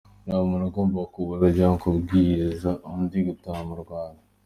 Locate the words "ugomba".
0.69-0.99